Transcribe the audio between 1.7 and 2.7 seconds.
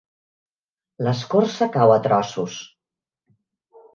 cau a trossos.